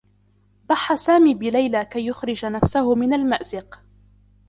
[0.69, 3.81] ضحّى سامي بليلى كي يُخرج نفسه من المأزق.